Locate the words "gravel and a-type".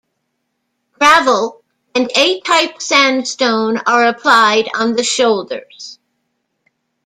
0.93-2.81